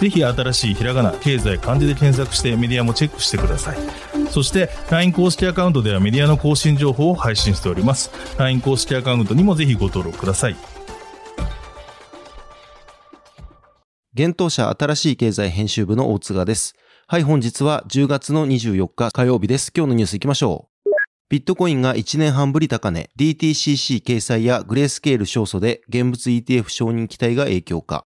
[0.00, 3.78] ぜひ新しいひらがな経済漢字で検索してメディアもチェックしてください
[4.30, 10.56] そして LINE 公式アカウントではメディアの更新情報を配信しております LINE 公式アカウントにもぜひご登録ください
[14.12, 16.74] 現当社新しい経済編集部の大津賀です。
[17.06, 19.72] はい、本日は10月の24日火曜日です。
[19.74, 20.90] 今日のニュース行きましょう。
[21.30, 28.04] ビットコインが1年半ぶり高値、DTCC 掲載やグレースケール勝訴で現物 ETF 承認期待が影響か。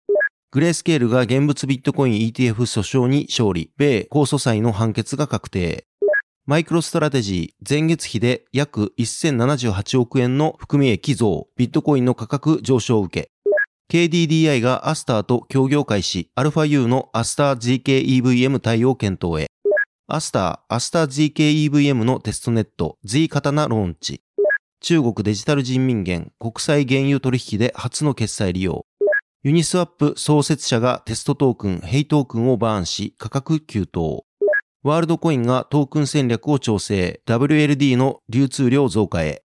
[0.50, 5.86] グレースケールが現物ビットコイン ETF 訴訟に勝利、米控訴裁の判決が確定。
[6.46, 13.30] マイクロストラテジー、前月比で約1078億円の含み益増、ビットコインの価格上昇を受け。
[13.92, 19.48] KDDI がアスターと協業開始、アルファ U のアスター zkEVM 対応検討へ。
[20.08, 24.22] アスター、アスター zkEVM のテストネット、 zKatana ローンチ。
[24.80, 28.86] 中国デジタル人民元国際原油取引で初の決済利用。
[29.44, 34.26] ユニスワップ創設者がテストトークン、ヘイトークンをバーンし、価格急騰。
[34.82, 39.44] ワールドコインがトークン戦略を調整、WLD の流通量増加へ。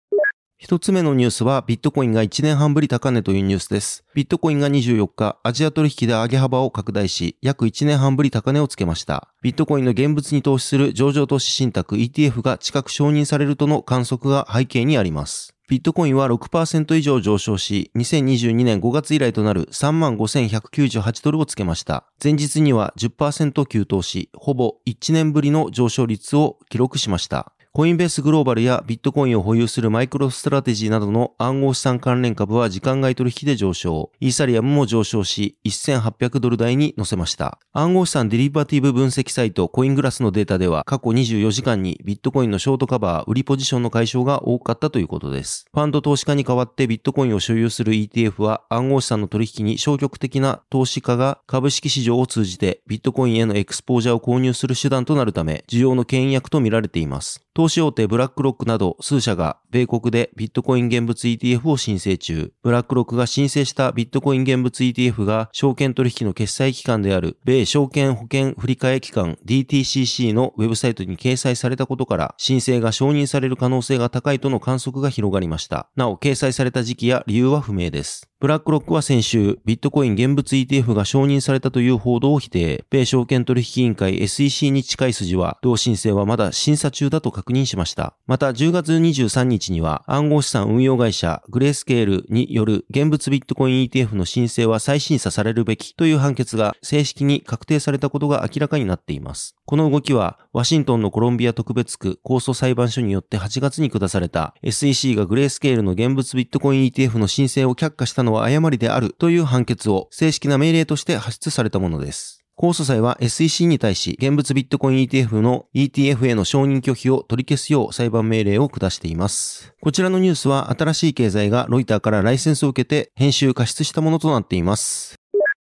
[0.59, 4.05] 一つ目のニュースはビットコインが1年半ぶり高値というニュースです。
[4.13, 9.33] ビットコインが24日、アジア取引で上げ幅を拡大し、約1年半ぶり高値をつけました。
[9.41, 15.55] ビットコインの現物に投資する上場投資信託 ETF が近く承認されるとの観測が背景にあります。
[15.69, 22.05] ビットコインは6%以上上昇し、2022年5月以来となる35,198ドルをつけました。
[22.21, 27.53] 前日には10%急騰し、ほぼ1年ぶりの上昇率を記録しました。
[27.71, 34.11] コインベースグローバルやビットコインを保有するマイクロストラテジーなどの暗号資産関連株は時間外取引で上昇。
[34.19, 37.59] イーサリアムも上昇し、1800ドル台に乗せました。
[37.71, 45.65] 暗号資産デリバティブ分析サイトコイングラスのデータでは過去24時間にビットコインのショートカバー、売りポジションの解消が多かったということです。
[45.71, 57.45] ファンド投資家に代わってビットコインを所有する ETF は暗号資産の取引に消極的な投資家が株式市場を通じてビットコインへのエクスポージャーを購入する手段となるため、需要の牽引役と見られています。
[57.59, 62.53] 投資大手ブラックロックなど数社が米国でビットコイン現物 ETF を申請中。
[62.64, 75.89] ブラックロックが申請したビットコイン現物 ETF が証券取引の決済機関である米証券保管振替機関 DTCC のウェブサイトに掲載されたことから申請が承認される可能性が高いとの観測が広がりました。
[75.97, 78.30] なお、掲載された時期や理由は不明です。
[78.39, 82.86] ブラックロックは先週、ビットコイン現物 ETF が承認されたという報道を否定。
[82.89, 88.14] 米証券取引委員会 SEC に近い筋は、同申請はまだ審査中だと確認しました。
[88.27, 99.58] また、10月23日には、暗号資産運用会社グレースケールによる現物ビットコイン ETF の申請は再審査されるべきという判決が正式に確定されたことが明らかになっています。
[99.66, 112.43] この動きは、ワシントンのコロンビア特別区控訴裁判所によって8月に下された SEC がグレースケールの現物ビットコイン ETF の申請を却下したのは誤りであるという判決を正式な命令として発出されたものです。
[112.57, 119.73] 控訴裁は SEC に対し現物ビットコイン ETF の ETF への承認拒否を取り消すよう裁判命令を下しています。
[119.81, 125.15] こちらのニュースは新しい経済がロイターからライセンスを受けて編集加筆したものとなっています。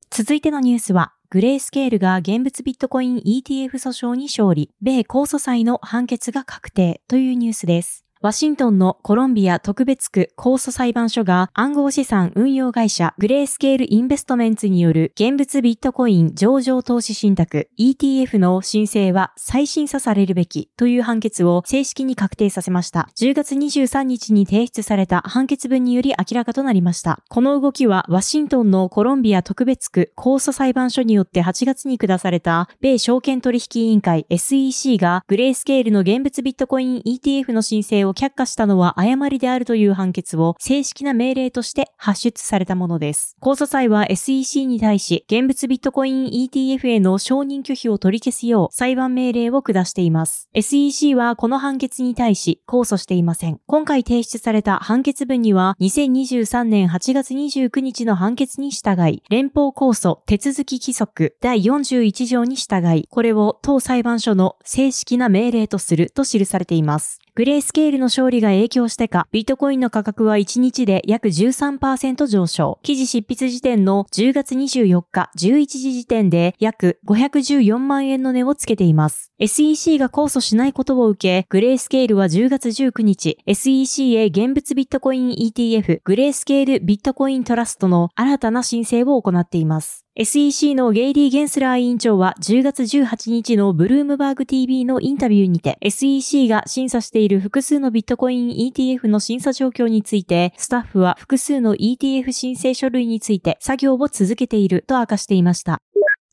[0.09, 8.04] 続いてのニュースはグレースケールが現物ビットコイン ETF 訴訟に勝利、米控訴裁の判決が確定というニュースです。
[8.25, 23.09] ワシントンのコロンビア特別区控訴裁判所が暗号資産運用会社グレースケールインベストメンツによる現物ビットコイン上場投資信託 ETF の申請は再審査されるべきという判決を正式に確定させました。
[23.16, 27.19] 10月23日に提出された判決文により明らかとなりました。
[27.30, 43.38] この動きはワシントンのコロンビア特別区控訴裁判所によって8月に下された米証券取引委員会 SEC がグレースケールの現物ビットコイン ETF の申請を却下したのは誤りであるという判決を正式な命令として発出されたものです。
[43.41, 50.50] 控訴裁は SEC に対し、現物ビットコイン ETF への承認拒否を取り消すよう裁判命令を下しています。
[50.56, 53.59] SEC はこの判決に対し控訴していません。
[53.67, 67.19] 今回提出された判決文には、2023年8月29日の判決に従い、連邦控訴手続き規則第41条に従い、これを当裁判所の正式な命令とすると記されています。
[67.37, 72.79] グレースケールの勝利が影響してか、ビットコインの価格は1日で約13%上昇。
[72.81, 79.33] 記事執筆時点の10月24日11時時点で約514万円の値をつけています。
[79.37, 90.05] SEC が控訴しないことを受け、グレースケールは10月19日、SEC へ現物ビットコイン ETF グレースケールビットコイントラストの新たな申請を行っています。
[90.15, 105.81] SEC のゲイリー・ゲンスラー委員長は10月18日のブルームバーグ TV のインタビューにて SEC が審査している複数のビットコイン ETF の審査状況についてスタッフは複数の ETF 申請書類について作業を続けていると明かしていました。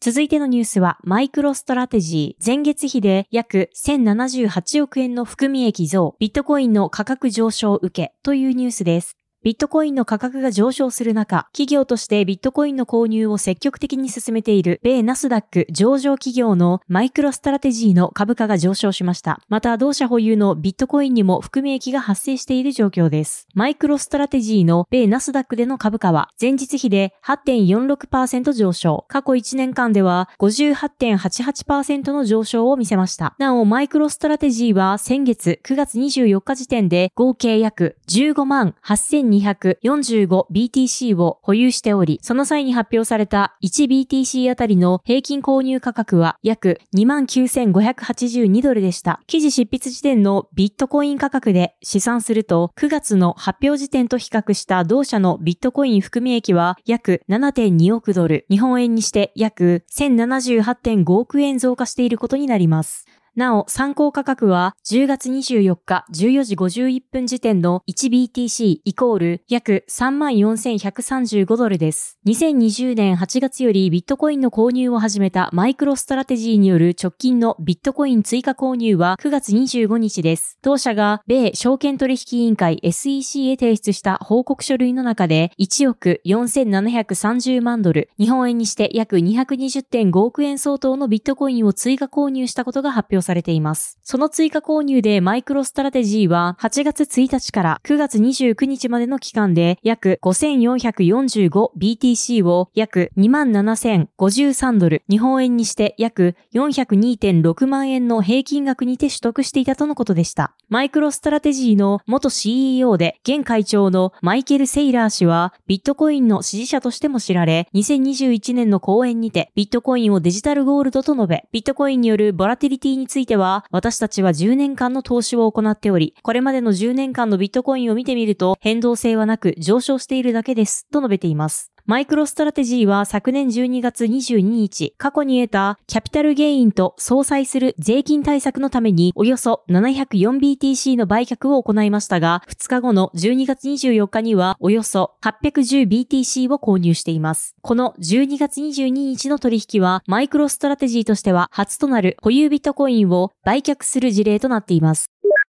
[0.05, 9.17] 続いてのニュースは、マイクロストラテジー、前月比で約1078億円の含み益増、ビットコインの価格上昇を受けというニュースです。
[9.45, 19.41] ビットコインの価格が上昇する中、企業としてビットコインの購入を積極的に進めている米ナスダック上場企業のマイクロストラテジーの株価が上昇しました。
[19.49, 23.49] また、同社保有のビットコインにも含み益が発生している状況です。
[23.53, 29.07] マイクロストラテジーの米ナスダックでの株価は前日比で8.46%上昇。
[29.09, 33.35] 過去1年間では58.88%の上昇を見せました。
[33.39, 49.21] なお、マイクロストラテジーは先月9月24日時点で合計約15万8 0 2245BTC を保有しており、その際に発表された 1BTC あたりの平均購入価格は約29,582ドルでした。
[49.27, 63.07] 記事執筆時点のビットコイン価格で試算すると、9月の発表時点と比較した同社のビットコイン含み益は約7.2億ドル、日本円にして約1078.5億円増加していることになります。
[63.35, 72.19] なお、参考価格は10月24日14時51分時点の 1BTC イコール約34,135ドルです。
[72.27, 80.59] 2020年8月よりビットコインの購入を始めたマイクロストラテジーによる直近のビットコイン追加購入は9月25日です。
[80.61, 93.99] 当社が米証券取引委員会 SEC へ提出した報告書類の中で1億4730万ドル、日本円にして約220.5億円相当のビットコインを追加購入したことが発表されています。
[94.03, 110.55] その追加購入でマイクロストラテジーは8月1日から9月29日までの期間で約 5445BTC を約27,053ドル、日本円にして約402.6万円の平均額にて取得していたとのことでした。
[110.69, 131.72] マイクロストラテジーの元 CEO で現会長のマイケル・セイラー氏はビットコインの支持者としても知られ、2021年の講演にてビットコインをデジタルゴールドと述べ、ビットコインによるボラティリティについては、私たちは10年間の投資を行っており、これまでの10年間のビットコインを見てみると、変動性はなく上昇しているだけです、と述べています。
[131.85, 147.57] マイクロストラテジーは昨年12月22日、過去に得たキャピタルゲインと相殺する税金対策のためにおよそ 704BTC の売却を行いましたが、2日後の12月24日にはおよそ 810BTC を購入しています。
[147.63, 155.07] この12月22日の取引はマイクロストラテジーとしては初となる保有ビットコインを売却する事例となっています。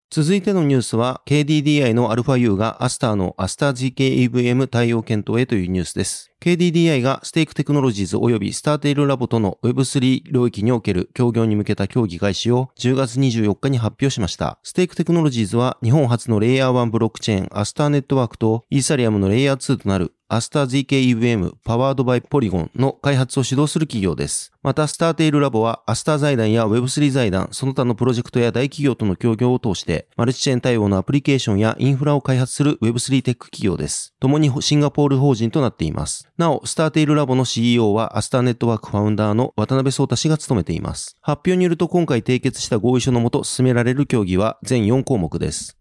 [0.09, 6.31] 続いてのニュースは、KDDI の αU がアスターのアスター GKEVM 対応検討へというニュースです。
[6.41, 14.61] KDDI がステークテクノロジーズ及びスターテイルラボとの Web3 領域における協業に向けた協議開始を10月24日に発表しました。
[14.63, 24.53] ステークテクノロジーズは日本初のレイヤー1ブロックチェーンアスターネットワークとイーサリアムのレイヤー2となるアスター ZKEVM パワードバイポリゴンの開発を主導する企業です。
[24.61, 34.15] また、スターテイルラボはアスター財団や Web3 財団、その他のプロジェクトや大企業との協業を通して、マルチチェーン対応のアプリケーションやインフラを開発する Web3 テック企業です。
[34.19, 36.29] 共にシンガポール法人となっています。
[36.37, 41.17] なお、スターテイルラボの CEO はアスターネットワークファウンダーの渡辺聡太氏が務めています。
[41.21, 45.79] 発表によると今回締結した合意書のもと進められる協議は全4項目です。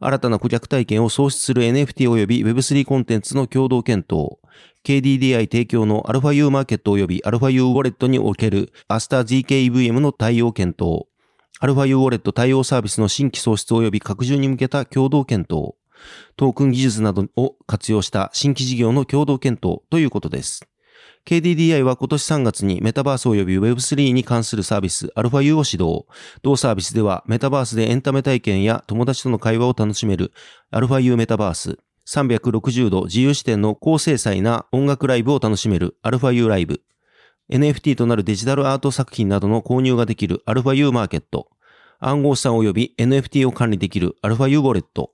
[0.00, 4.38] 新たな顧客体験を創出する NFT 及び Web3 コンテンツの共同検討、
[4.84, 11.06] KDDI 提供の αU マーケット及び αU ウォレットにおけるアスター GKEVM の対応検討、
[11.60, 15.74] αU ウォレット対応サービスの新規創出及び拡充に向けた共同検討、
[16.36, 20.66] トークン技術などを活用した新規事業の共同検討ということです。
[21.24, 26.06] KDDI は今年3月にメタバース及び Web3 に関するサービス αU を始動。
[26.42, 30.32] 同サービスではメタバースでエンタメ体験や友達との会話を楽しめる
[30.72, 31.78] αU メタバース。
[32.08, 36.82] 360度自由視点の高精細な音楽ライブを楽しめる αU ライブ。
[37.50, 41.48] NFT となるデジタルアート作品などの購入ができる αU マーケット。
[42.00, 45.12] 暗号資産及び NFT を管理できる αU ウォレット。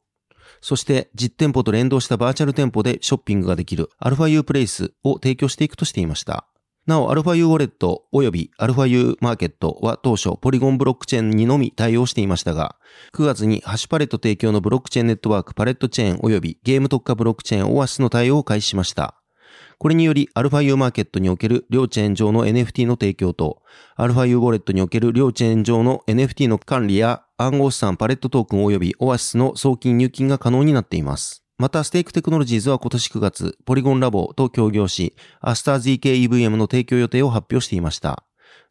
[0.62, 6.46] そして実店舗と連動したバーチャル店舗でショッピングができる αU プレイスを提供していくとしていました。
[6.88, 12.76] なお、αU ウォレット及び αU マーケットは当初、ポリゴンブロックチェーンにのみ対応していましたが、
[13.12, 19.18] 9月にハッシュパレット提供のブロックチェーンネットワークパレットチェーン及びゲーム特化ブロックチェーンオアシスの対応を開始しました。
[19.76, 23.62] これにより、αU マーケットにおける両チェーン上の NFT の提供と、
[23.98, 31.43] αU ウォレットにおける両チェーン上の NFT の管理や 暗号資産パレットトークン及びオアシスの送金入金が可能になっています。
[31.57, 38.23] また、ステークテクノロジーズは今年9月、ポリゴンラボと協業し、アスター zkEVM の提供予定を発表していました。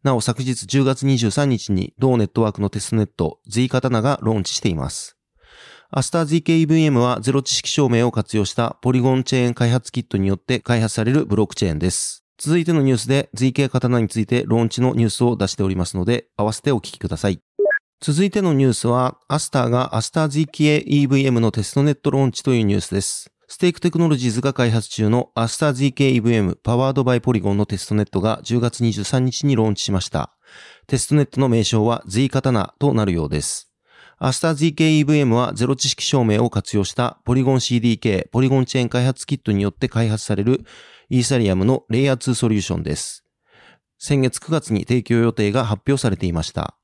[0.02, 5.16] なお、昨日10月23日に同ネットワークのテストネット Z カタナがローンチしています。
[5.90, 12.24] アスター zkEVM はゼロ知識証明を活用したポリゴンチェーン開発キットによって開発されるブロックチェーンです。
[12.38, 17.40] 続いてのニュースで ZK カタナについてローンチのニュースを出しておりますので、合わせてお聞きください。
[18.04, 23.30] 続いてのニュースは、アスターがアスター ZK EVM のテストネットローンチというニュースです。
[23.46, 30.34] ステークテクノロジーズが開発中のアスター ZK EVM パワードバイポリゴンのテストネットが10月23日にローンチしました。
[30.88, 33.70] テストネットの名称は Z カタナとなるようです。
[34.18, 40.64] アスター zkEVM はゼロ知識証明を活用したポリゴン CDK ポリゴンチェーン開発キットによって開発される
[41.08, 43.24] イーサリアムのレイヤー2ソリューションです。
[44.00, 46.74] 先月9月に提供予定が発表されていました。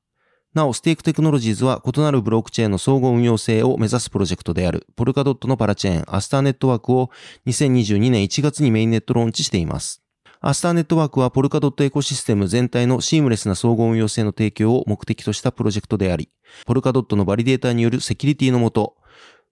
[0.55, 7.11] なお、ステークテクノロジーズは異なるブロックチェーンの相互運用性を目指すプロジェクトである、ポルカドットのパラチェーン、アスターネットワークを
[7.45, 10.01] 2022年1月にメインネットローンチしています。
[10.41, 16.29] アスターネットワークはポルカドットエコシステム全体のシームレスな相互運用性の提供を目的としたプロジェクトであり、
[16.65, 18.95] ポルカドットのバリデータによるセキュリティのもと、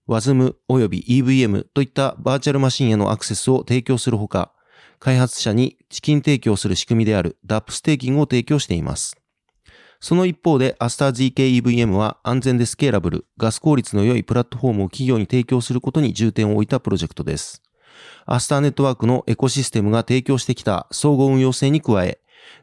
[0.08, 4.52] WASM 及び EVM といったバーチャルマシンへのアクセスを提供するほか、
[4.98, 9.14] 開発者に資金提供する仕組みである DAP ステーキングを提供しています。
[10.00, 17.62] その一方で、アスター zkEVM は安全でスケーラブル、ガス効率の良いプラットフォームを企業に提供することに重点を置いたプロジェクトです。
[18.26, 22.20] アスターネットワークのエコシステムが提供してきた相互運用性に加え、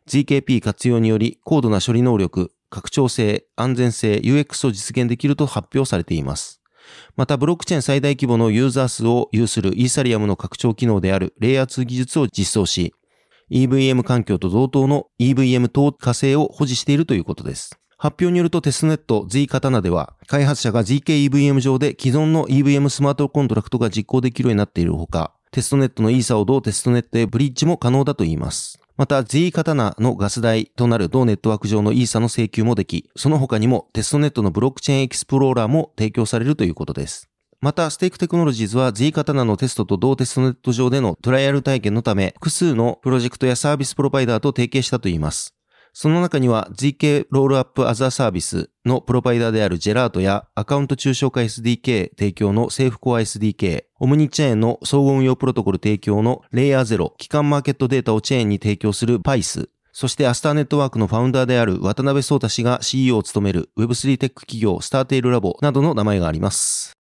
[0.07, 6.61] GKP 活用により高度な処理能力、拡張性、安全性、UX を実現できると発表されています。
[7.15, 12.93] また、ブロックチェーン最大規模のユーザー数を有するイーサリアムの拡張機能であるレイヤー2技術を実装し、
[13.51, 17.79] EVM 環境と同等の EVM 等火星を保持しているということです。
[17.97, 28.79] 発表によるとテストネット Z カタナでは、開発者が ZK-EVM 上で既存の EVM スマートコントラクトが実行できるようになっているほか、テストネットのイーサを同テストネットへブリッジも可能だといいます。
[28.97, 37.29] また Z カタナのガス代となる同ネットワーク上のイーサの請求もでき、その他にもテストネットのブロックチェーンエキスプローラーも提供されるということです。
[37.61, 45.55] また、ステークテクノロジーズは Z カタナのテストと同テストネット上でのトライアル体験のため、複数のプロジェクトやサービスプロバイダーと提携したといいます。
[45.97, 66.94] その中には ZK ロールアップアザーサービスのプロバイダーであるジェラートやアカウント抽象化 SDK 提供のセーフコア SDK、オムニチェーンの相互運用プロトコル提供のレイヤー0、機関マーケットデータをチェーンに提供する PICE、そしてアスターネットワークのファウンダーである渡辺聡太氏が CEO を務める Web3 テック企業スターテイルラボなどの名前があります。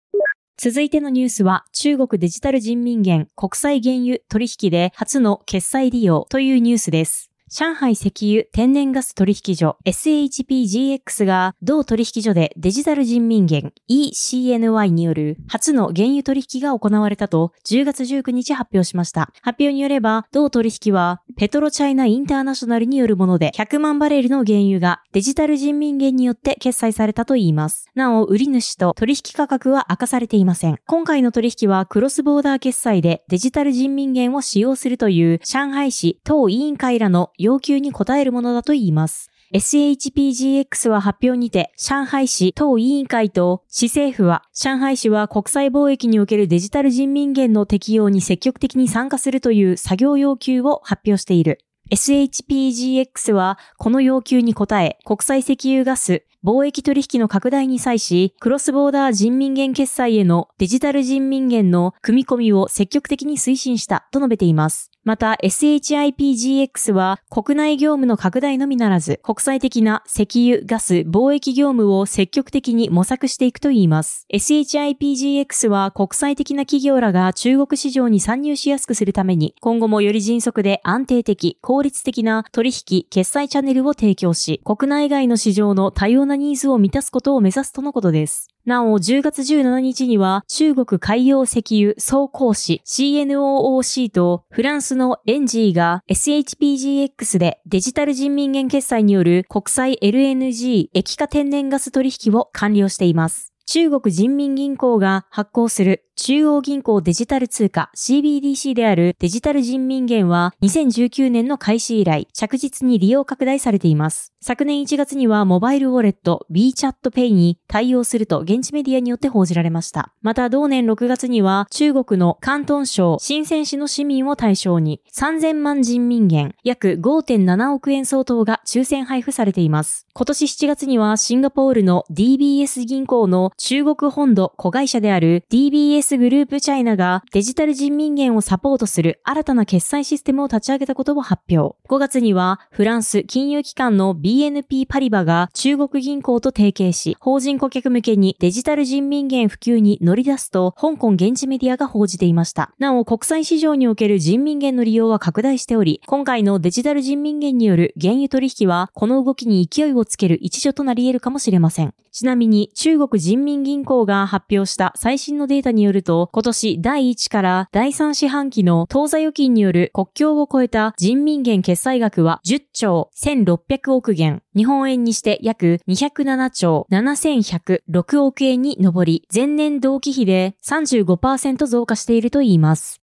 [0.64, 7.31] 続いてのニュースは、中国デジタル人民元国際原油取引で初の決済利用というニュースです。
[7.54, 19.30] 上海石油天然ガス取引所 SHPGX が同取引所でデジタル人民元 ECNY による初の原油取引が行われたと10月19日発表しました。
[19.42, 27.84] 発表によれば同取引はペトロチャイナインターナショナルによるもので100万バレルの原油がデジタル人民元によって決済されたといいます。
[27.94, 30.78] なお、売り主と取引価格は明かされていません。
[30.86, 39.30] 今回の取引はクロスボーダー決済でデジタル人民元を使用するという上海市当委員会らの要求に応えるものだといいます。
[39.52, 51.58] SHPGX は発表にて、上海市党委員会と市政府は、上海市は国際貿易におけるデジタル人民元の適用に積極的に参加するという作業要求を発表している。
[51.90, 64.92] SHPGX はこの要求に応え、国際石油ガス、貿易取引の拡大に際し、クロスボーダー人民元決済へのデジタル人民元の組み込みを積極的に推進したと述べています。
[65.04, 74.26] また SHIPGX は国内業務の拡大のみならず国際的な石油、ガス、貿易業務を積極的に模索していくといいます。
[74.32, 88.48] SHIPGX は国際的な企業らが中国市場に参入しやすくするために今後もより迅速で安定的、効率的な取引、決済チャンネルを提供し国内外の市場の多様なニーズを満たすことを目指すとのことです。
[88.64, 103.51] なお、10月17日には、中国海洋石油総工士 CNOOC とフランスのエンジーが SHPGX でデジタル人民元決済による国際 LNG 液化天然ガス取引を完了しています。
[103.66, 114.32] 中国人民銀行が発行する中央銀行デジタル通貨 CBDC であるデジタル人民元は2019年の開始以来着実に利用拡大されています。
[114.44, 120.12] 昨年1月にはモバイルウォレット WeChat Pay に対応すると現地メディアによって報じられました。
[120.20, 130.06] また同年6月には中国の広東省深セン市の市民を対象に3000万人民元約5.7億円相当が抽選配布されています。
[130.12, 141.76] 今年7月にはシンガポールの DBS 銀行の中国本土子会社である DBS グループチャイナがデジタル人民元をサポートする新たな決済システムを立ち上げたことを発表。
[141.88, 152.72] 5月にはフランス金融機関の BNP パリバが中国銀行と提携し、法人顧客向けにデジタル人民元普及に乗り出すと香港現地メディアが報じていました。
[152.78, 161.94] なお国際市場における人民元の利用は拡大しており、今回のデジタル人民元による原油取引はこの動きに勢いをつける一助となり得るかもしれません。
[162.12, 183.02] ちなみに中国人民銀行が発表した最新のデータによると、今年第1から第3四半期の当座預金による国境を超えた人民元決済額は10兆1600億元、日本円にして約207兆7106億円に上り、前年同期比で35%増加しているといいます。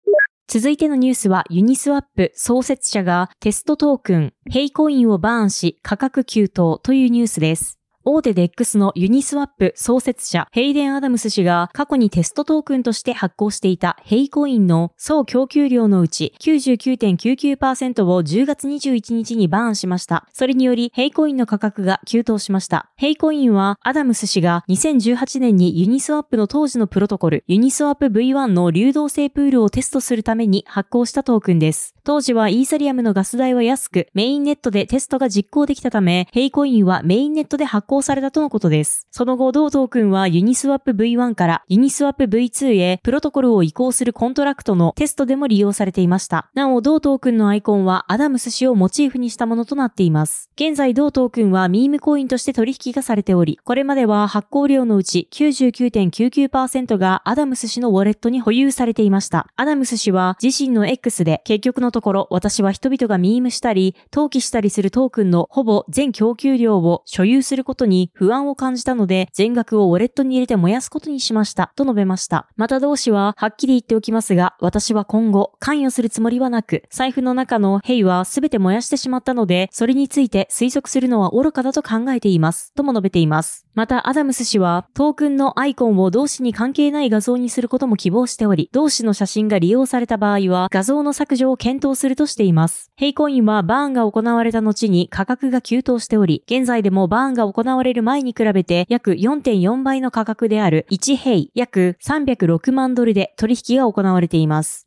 [0.47, 7.80] 続いてのニュースはユニスワップ創設者がテストトークン、ヘイコインをバーンし価格急騰というニュースです。
[8.03, 20.27] 大手 DEX のユニスワップ創設者ヘイデン・アダムス氏が過去にテストトークンとして発行していたヘイコインの総供給量のうち99.99%を10月21日にバーンしました。
[20.34, 22.89] それによりヘイコインの価格が急騰しました。
[22.96, 31.93] ヘイコインはアダムス氏が2018年にユニスワップの当時のプロトコルユニスワップ V1 の流動性プールをテストするために発行したトークンです。
[32.03, 39.07] 当時はイーサリアムのガス代は安くメインネットでテストが実行できたためヘイコインはメインネットで発行されたとのことです。
[39.12, 46.50] その後、同トークンはユニスワップ V1 からユニスワップ V2 へプロトコルを移行するコントラクトのテストでも利用されていました。
[46.53, 50.50] なお、同トークンのアイコンはアダムス氏をモチーフにしたものとなっています。
[50.55, 59.48] 現在、同トークンはミームコインとして取引がされており、これまでは発行量のうち99.99%がアダムス氏のウォレットに保有されていました。
[59.55, 72.48] アダムス氏は自身の X で結局のところ私は人々がミームしたり、投機したりするトークンのほぼ全供給量を所有することに不安を感じたので、全額をウォレットに入れて燃やすことにしました、と述べました。
[72.55, 83.65] また同氏は、はっきり言っておきますが、私は今後、関与するつもりはなく、財布の中のヘイは全て燃やしてしまったので、それについて推測するのは愚かだと考えています、とも述べています。
[83.74, 92.92] また、アダムス氏は、トークンのアイコンを同氏に関係ない画像にすることも希望しており、同氏の写真が利用された場合は、画像の削除を検討するとしています。
[92.98, 104.86] ヘイコインはバーンが行われた後に価格が急騰しており、現在でもバーンが行われる前に比べて約4.4倍の価格である1ヘイ約306万ドルで取引が行われています。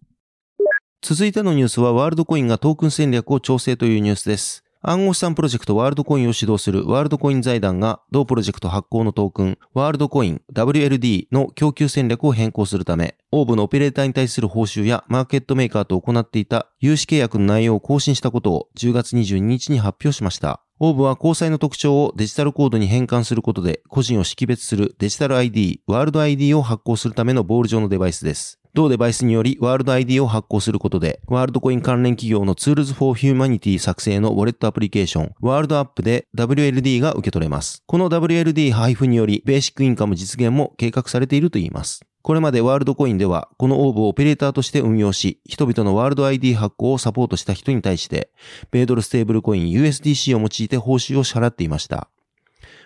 [1.00, 4.64] 続いてのニュースはワールドコインがトークン戦略を調整というニュースです。
[4.86, 20.60] 暗号資産プロジェクトワールドコインを主導するワールドコイン財団が同プロジェクト発行のトークンワールドコイン WLD の供給戦略を変更するため、オーブのオペレーターに対する報酬やマーケットメーカーと行っていた融資契約の内容を更新したことを10月22日に発表しました。
[20.80, 28.60] オーブは虹彩の特徴をデジタルコードに変換することで個人を識別するデジタル ID、ワールド ID を発行するためのボール状のデバイスです。
[28.74, 37.84] 同デバイスによりワールド ID を発行することで、ワールドコイン関連企業の Tools for Humanity 作成のウォレットアプリケーション、ワールドアップで WLD が受け取れます。
[37.86, 42.04] この WLD 配布により、ベーシックインカム実現も計画されているといいます。
[42.22, 48.30] これまでワールドコインでは、このオーブをオペレーターとして運用し、人々のワールド ID 発行をサポートした人に対して、
[48.72, 52.08] 米ドルステーブルコイン USDC を用いて報酬を支払っていました。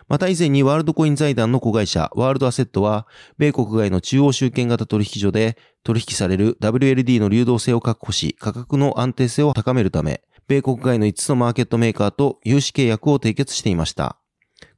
[0.08, 14.16] また以前にワールドコイン財団の子会社ワールドアセットは、米国外の中央集権型取引所で取引される WLD の流動性を確保し、価格の安定性を高めるため、米国外の5つのマーケットメーカーと融資契約を締結していました。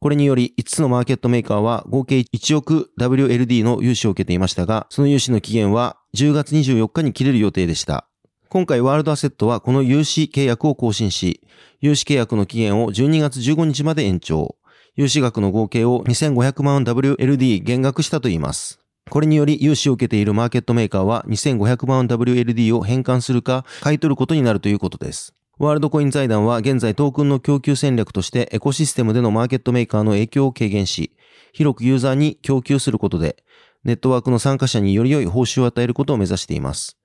[0.00, 8.08] これにより5つのマーケットメーカーは合計1億 WLD の融資を受けていましたが、その融資の期限は10月24日に切れる予定でした。
[8.48, 11.40] 今回ワールドアセットはこの融資契約を更新し、
[11.80, 14.56] 融資契約の期限を12月15日まで延長。
[14.96, 18.80] 融資額の合計を2500万 WLD 減額したといいます。
[19.08, 25.34] これにより融資を受けているマーケットメーカーは2500万 WLD を返還するか買い取ることになるということです。
[25.58, 31.12] ワールドコイン財団は現在トークンの供給戦略としてエコシステムでのマーケットメーカーの影響を軽減し、
[31.52, 33.44] 広くユーザーに供給することで、
[33.84, 36.96] ネットワークの参加者により良い報酬を与えることを目指しています。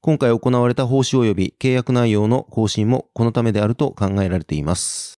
[0.00, 5.18] 今回行われた報酬及び契約内容の更新もこのためであると考えられています。